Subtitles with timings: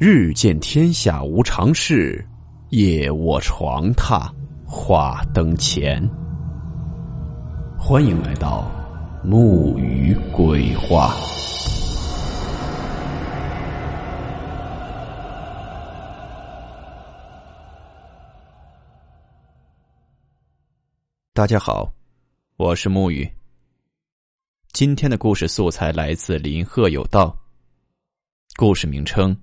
[0.00, 2.24] 日见天下无常事，
[2.68, 4.30] 夜卧床榻
[4.64, 6.00] 话灯前。
[7.76, 8.70] 欢迎来到
[9.24, 11.16] 木鱼鬼话。
[21.32, 21.92] 大家好，
[22.56, 23.28] 我是木鱼。
[24.72, 27.36] 今天的故事素材来自林鹤有道，
[28.56, 29.36] 故事名称。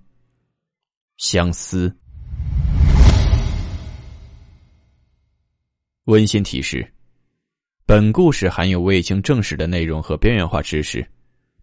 [1.18, 1.96] 相思。
[6.06, 6.88] 温馨提示：
[7.86, 11.08] 本故事含有未经证实的内容和边缘化知识，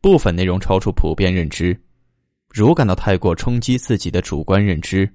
[0.00, 1.80] 部分内容超出普遍认知。
[2.48, 5.08] 如感到太过冲击自己的主观认知，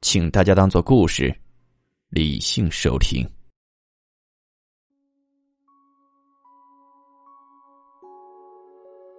[0.00, 1.34] 请大家当做故事，
[2.08, 3.24] 理性收听。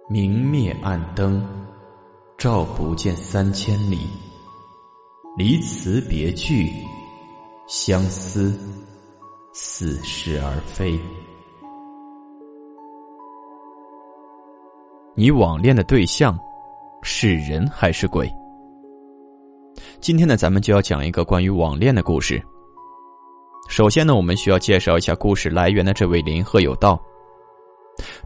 [0.08, 1.44] 明灭暗灯，
[2.36, 3.98] 照不见三千里。
[5.36, 6.72] 离词别句，
[7.68, 8.58] 相思
[9.52, 10.98] 似是而非。
[15.14, 16.36] 你网恋的对象
[17.02, 18.28] 是人还是鬼？
[20.00, 22.42] 今天呢，咱们就要讲一个关于网恋的故事。
[23.68, 27.00] 首先呢，我们需要介绍一下故事来源的这位林鹤有道。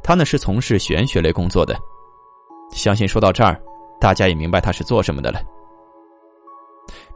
[0.02, 1.77] 他呢是从事玄学类工作的，
[2.70, 3.60] 相信说到这儿，
[4.00, 5.42] 大家也明白他是做什么的了。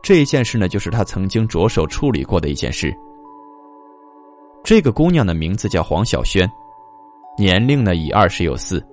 [0.03, 2.95] 这件事呢，就是他曾经着手处理过的一件事。
[4.65, 6.49] 这个姑娘的名字叫黄小萱，
[7.39, 8.85] 年龄呢已二十有四，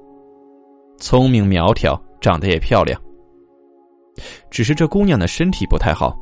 [0.98, 3.00] 聪明苗条，长得也漂亮。
[4.50, 6.18] 只是这姑娘的身体不太好，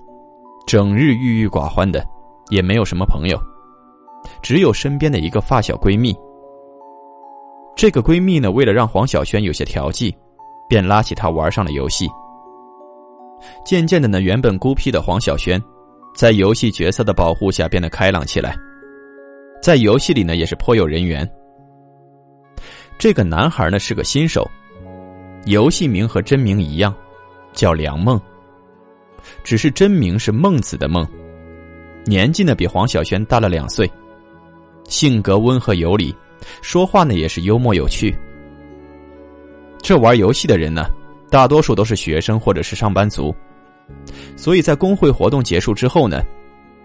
[0.65, 2.03] 整日郁郁寡欢的，
[2.49, 3.39] 也没有什么朋友，
[4.41, 6.15] 只有身边的一个发小闺蜜。
[7.75, 10.15] 这个闺蜜呢，为了让黄小萱有些调剂，
[10.67, 12.07] 便拉起她玩上了游戏。
[13.65, 15.61] 渐渐的呢，原本孤僻的黄小轩，
[16.15, 18.55] 在游戏角色的保护下变得开朗起来，
[19.61, 21.27] 在游戏里呢也是颇有人缘。
[22.97, 24.49] 这个男孩呢是个新手，
[25.45, 26.93] 游戏名和真名一样，
[27.53, 28.19] 叫梁梦。
[29.43, 31.07] 只是真名是孟子的孟，
[32.05, 33.89] 年纪呢比黄小轩大了两岁，
[34.85, 36.13] 性格温和有礼，
[36.61, 38.13] 说话呢也是幽默有趣。
[39.81, 40.87] 这玩游戏的人呢。
[41.33, 43.35] 大多数都是学生或者是上班族，
[44.37, 46.21] 所以在工会活动结束之后呢，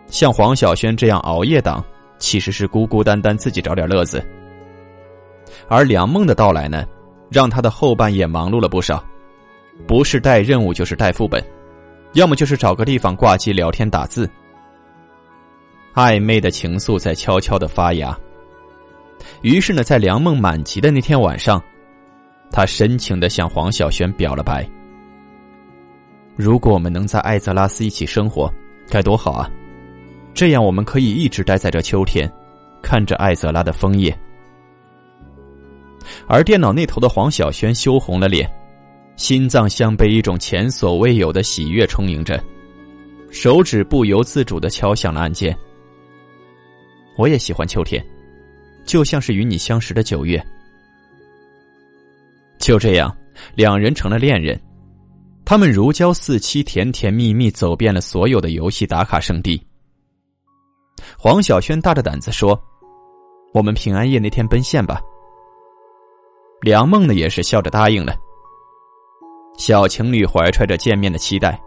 [0.06, 1.84] 像黄小萱这样熬夜党
[2.16, 4.26] 其实是孤孤单单自己找点乐子。
[5.68, 6.86] 而梁梦的到来呢，
[7.30, 9.04] 让他的后半夜忙碌了不少，
[9.86, 11.44] 不是带任务就是带副本，
[12.14, 14.26] 要么就是找个地方挂机聊天打字。
[15.92, 18.18] 暧昧的情愫在悄悄的发芽。
[19.42, 21.62] 于是呢，在梁梦满级的那天晚上。
[22.50, 24.68] 他深情的向黄小萱表了白
[26.36, 28.52] ：“如果我们能在艾泽拉斯一起生活，
[28.88, 29.50] 该多好啊！
[30.34, 32.30] 这样我们可以一直待在这秋天，
[32.82, 34.16] 看着艾泽拉的枫叶。”
[36.26, 38.50] 而电脑那头的黄小萱羞红了脸，
[39.16, 42.42] 心脏像被一种前所未有的喜悦充盈着，
[43.30, 45.56] 手指不由自主的敲响了按键。
[47.16, 48.04] 我也喜欢秋天，
[48.86, 50.42] 就像是与你相识的九月。
[52.58, 53.14] 就这样，
[53.54, 54.60] 两人成了恋人。
[55.44, 59.60] 他们如胶似漆，甜甜蜜蜜，走遍了所有的游戏打卡圣地。
[61.16, 62.60] 黄小萱大着胆子说
[63.54, 65.00] ：“我们平安夜那天奔现吧。”
[66.60, 68.14] 梁梦呢，也是笑着答应了。
[69.56, 71.58] 小情侣怀揣着见面的期待，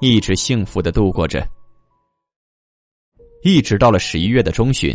[0.00, 1.46] 一直幸福的度过着。
[3.42, 4.94] 一直到了十一月的中旬，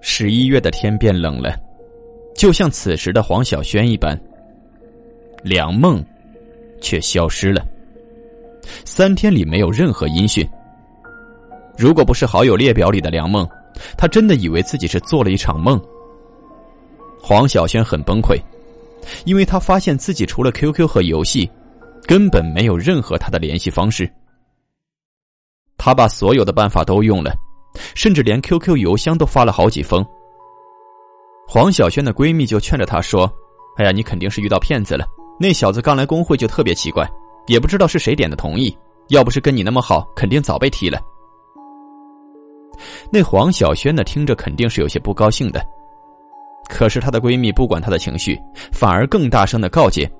[0.00, 1.56] 十一月的天变冷了。
[2.34, 4.18] 就像此时的黄小轩一般，
[5.42, 6.04] 梁梦
[6.80, 7.64] 却消失了。
[8.84, 10.48] 三天里没有任何音讯。
[11.76, 13.48] 如果不是好友列表里的梁梦，
[13.96, 15.80] 他真的以为自己是做了一场梦。
[17.20, 18.36] 黄小轩很崩溃，
[19.24, 21.48] 因为他发现自己除了 QQ 和游戏，
[22.06, 24.10] 根本没有任何他的联系方式。
[25.78, 27.32] 他把所有的办法都用了，
[27.94, 30.04] 甚至连 QQ 邮箱都发了好几封。
[31.52, 33.30] 黄小轩的闺蜜就劝着她说
[33.76, 35.04] ：“哎呀，你肯定是遇到骗子了。
[35.38, 37.06] 那小子刚来工会就特别奇怪，
[37.46, 38.74] 也不知道是谁点的同意。
[39.08, 40.98] 要不是跟你那么好，肯定早被踢了。”
[43.12, 45.62] 那黄小轩呢，听着肯定是有些不高兴的。
[46.70, 48.40] 可是她的闺蜜不管她的情绪，
[48.72, 50.10] 反而更大声的告诫：“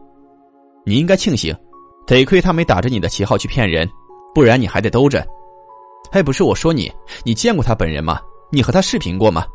[0.84, 1.56] 你应该庆幸，
[2.06, 3.88] 得亏他没打着你的旗号去骗人，
[4.34, 5.26] 不然你还得兜着。
[6.11, 6.93] 哎不是我说你，
[7.25, 8.20] 你见过他本人吗？
[8.50, 9.46] 你和他视频过吗？”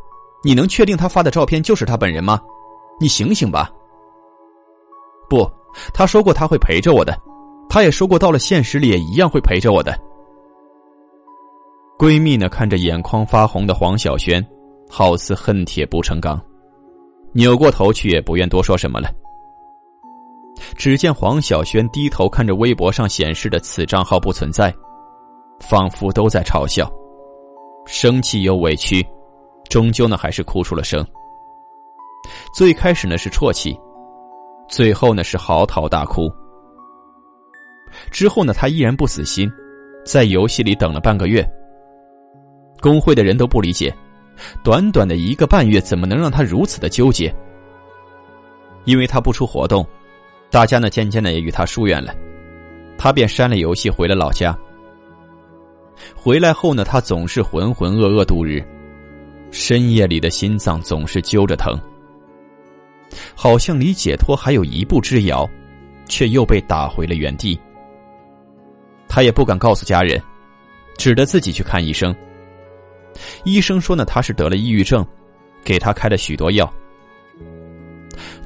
[0.44, 2.40] 你能确定他发的照片就是他本人吗？
[3.00, 3.70] 你醒醒吧！
[5.30, 5.50] 不，
[5.94, 7.16] 他说过他会陪着我的，
[7.70, 9.98] 他也说过，到了现实里也一样会陪着我的。
[11.98, 14.46] 闺蜜呢，看着眼眶发红的黄小轩，
[14.90, 16.40] 好似恨铁不成钢，
[17.34, 19.10] 扭过头去，也不愿多说什么了。
[20.76, 24.74] 只见黄小轩低头看着微博上显示的此账号不存在，
[25.60, 26.90] 仿佛都在嘲笑，
[27.86, 29.06] 生气又委屈，
[29.70, 31.06] 终究呢还是哭出了声。
[32.54, 33.78] 最开始呢是啜泣，
[34.68, 36.32] 最后呢是嚎啕大哭。
[38.12, 39.50] 之后呢，他依然不死心，
[40.06, 41.48] 在游戏里等了半个月。
[42.82, 43.96] 工会的人都不理解，
[44.64, 47.34] 短短的一个半月怎么能让他如此的纠结？
[48.84, 49.86] 因为他不出活动。
[50.50, 52.14] 大家呢，渐渐的也与他疏远了，
[52.98, 54.58] 他便删了游戏，回了老家。
[56.16, 58.64] 回来后呢，他总是浑浑噩噩度日，
[59.52, 61.80] 深夜里的心脏总是揪着疼，
[63.36, 65.50] 好像离解脱还有一步之遥，
[66.08, 67.60] 却又被打回了原地。
[69.08, 70.22] 他也不敢告诉家人，
[70.98, 72.16] 只得自己去看医生。
[73.46, 75.06] 医生说呢，他是得了抑郁症，
[75.64, 76.72] 给他开了许多药。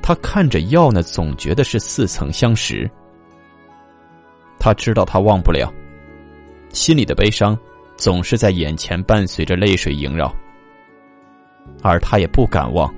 [0.02, 2.90] 他看着药呢，总觉得是似曾相识。
[4.60, 5.74] 他知道他忘不了，
[6.70, 7.58] 心里的悲伤
[7.98, 10.34] 总是在眼前伴随着泪水萦绕，
[11.82, 12.94] 而他也不敢忘，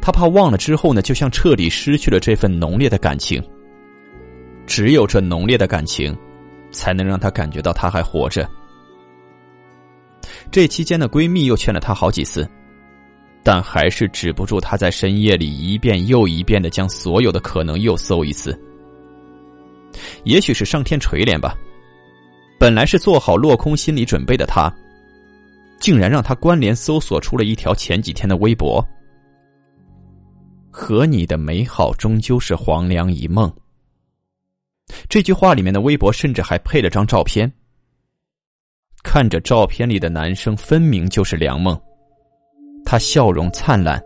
[0.00, 3.42] 他怕忘了之后呢，就像彻底失去了这份浓烈的感情。
[4.66, 6.16] 只有这浓烈的感情，
[6.70, 8.48] 才能让他感觉到他还活着。
[10.50, 12.48] 这期间的闺蜜又劝了他好几次。
[13.44, 18.56] 但还是止不住他在深夜里一遍又一遍的将所有的可能又搜一次。
[20.22, 21.52] 也许是上天垂怜吧，
[22.56, 24.72] 本来是做好落空心理准备的他，
[25.82, 28.80] 竟然让他关联搜索出了一条前几天的微博
[30.70, 33.52] ：“和你的美好终究是黄粱一梦。”
[35.10, 37.52] 这句话里面的微博甚至还配了张照片，
[39.02, 41.76] 看着照片里的男生，分明就是梁梦。
[42.84, 44.00] 他笑容灿烂，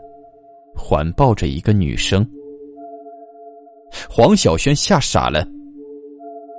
[0.74, 2.26] 环抱着一个女生。
[4.08, 5.46] 黄小轩吓傻了。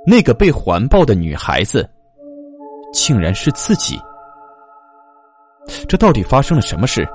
[0.05, 1.89] 那个被环抱的女孩子，
[2.93, 3.99] 竟然是自己。
[5.87, 7.07] 这到底发生了什么事？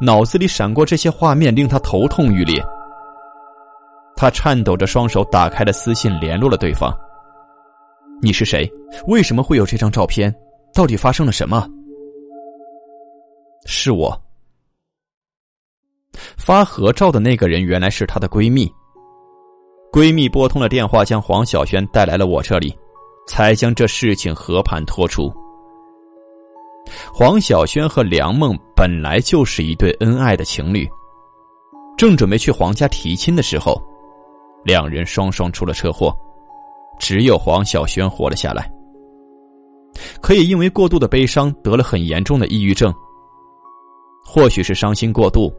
[0.00, 2.62] 脑子里闪过这些画面，令他头痛欲裂。
[4.14, 6.94] 他颤抖着双手打开了私信，联络了对方。
[8.20, 8.70] 你是谁？
[9.06, 10.34] 为什么会有这张照片？
[10.74, 11.66] 到底发生了什么？
[13.64, 14.22] 是我。
[16.36, 18.70] 发合照的那个人原来是她的闺蜜。
[19.90, 22.76] 闺蜜拨通了电话，将黄小轩带来了我这里，
[23.26, 25.32] 才将这事情和盘托出。
[27.12, 30.88] 黄小轩和梁梦本来就是一对恩爱的情侣，
[31.96, 33.80] 正准备去黄家提亲的时候，
[34.64, 36.16] 两人双双出了车祸，
[36.98, 38.70] 只有黄小轩活了下来。
[40.20, 42.92] 可以因为过度的悲伤得了很严重的抑郁症。
[44.24, 45.52] 或许是伤心过度，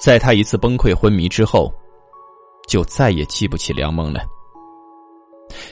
[0.00, 1.72] 在他一次崩溃昏迷之后，
[2.68, 4.20] 就再也记不起梁梦了。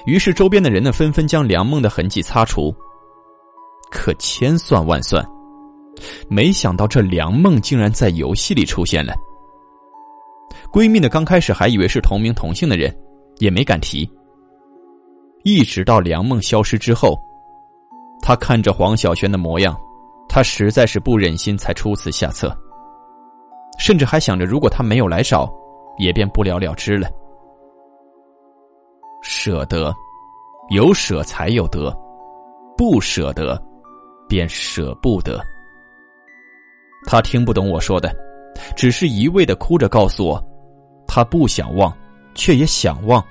[0.06, 2.74] 于是周边的人呢，纷纷将梁梦的痕迹擦除。
[3.90, 5.24] 可千算万算，
[6.28, 9.14] 没想到这梁梦竟然在游戏里出现了。
[10.72, 12.94] 闺蜜呢，刚开始还以为是同名同姓的人，
[13.38, 14.08] 也没敢提。
[15.44, 17.16] 一直到梁梦消失之后，
[18.20, 19.76] 她看着黄小轩的模样。
[20.28, 22.54] 他实在是不忍心，才出此下策。
[23.78, 25.48] 甚至还想着，如果他没有来找，
[25.98, 27.08] 也便不了了之了。
[29.22, 29.94] 舍得，
[30.70, 31.96] 有舍才有得，
[32.76, 33.56] 不舍得，
[34.28, 35.44] 便舍不得。
[37.06, 38.14] 他听不懂我说的，
[38.76, 40.44] 只是一味的哭着告诉我，
[41.06, 41.96] 他不想忘，
[42.34, 43.24] 却也想忘。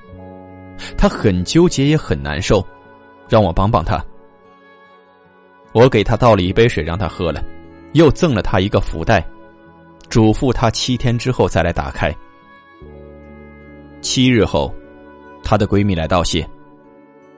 [0.97, 2.65] 他很纠结，也很难受，
[3.27, 4.03] 让我帮帮他。
[5.73, 7.43] 我给他倒了一杯水，让他喝了，
[7.93, 9.25] 又赠了他一个福袋，
[10.09, 12.13] 嘱咐他七天之后再来打开。
[14.01, 14.73] 七日后，
[15.43, 16.47] 她的闺蜜来道谢，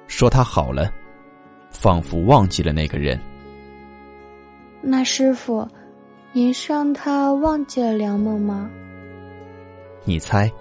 [0.07, 0.91] 说她好了，
[1.71, 3.19] 仿佛忘记了那个人。
[4.81, 5.67] 那师傅，
[6.31, 8.69] 您是让他忘记了梁梦吗？
[10.03, 10.51] 你猜？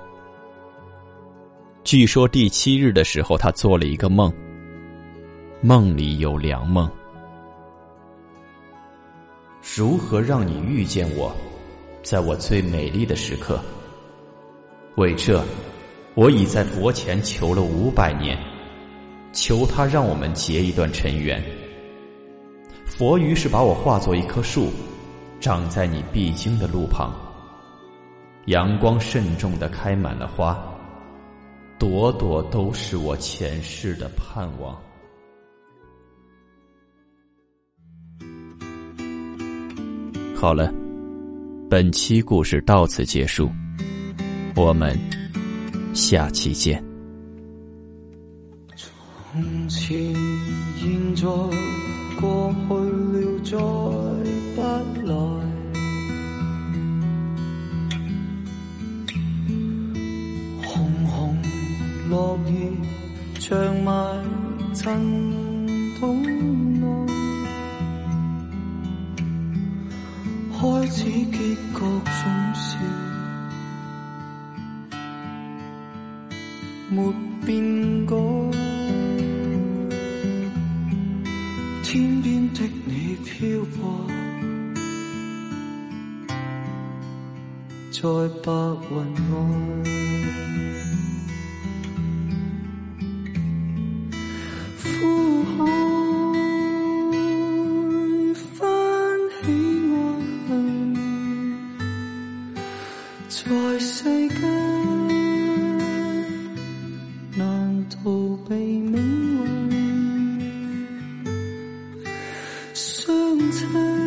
[1.85, 4.33] 据说第七日的时候，他做了一个梦，
[5.61, 6.91] 梦里有梁梦。
[9.77, 11.33] 如何让你遇见我，
[12.03, 13.61] 在我最美丽的时刻？
[14.97, 15.45] 为这，
[16.15, 18.37] 我已在佛前求了五百年，
[19.33, 21.41] 求他让我们结一段尘缘。
[22.97, 24.71] 佛于是把我化作一棵树，
[25.39, 27.13] 长在你必经的路旁。
[28.47, 30.59] 阳光慎重的开满了花，
[31.79, 34.75] 朵朵都是我前世的盼望。
[40.35, 40.73] 好了，
[41.69, 43.51] 本期故事到此结束，
[44.55, 44.99] 我们
[45.93, 46.83] 下期见。
[48.75, 50.15] 从前、
[50.79, 51.27] 现在、
[52.21, 52.75] 过去
[53.13, 53.57] 了，
[54.57, 54.59] 再
[54.95, 55.13] 不来。
[60.63, 60.67] 红
[61.07, 61.15] 红
[62.09, 62.15] 落
[62.47, 62.51] 叶，
[63.39, 63.47] 长
[63.83, 63.89] 埋
[64.75, 64.83] 尘
[66.01, 66.83] 土内。
[70.59, 72.67] 开始结局总是
[76.91, 77.13] 没
[77.45, 78.17] 变改。
[83.39, 84.09] 飘过，
[87.93, 88.01] 在
[88.43, 88.51] 白
[88.91, 88.95] 云
[89.31, 89.37] 外，
[113.53, 114.06] 相